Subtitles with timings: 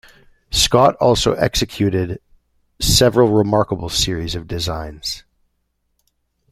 [0.49, 2.19] Scott also executed
[2.79, 5.23] several remarkable series of designs.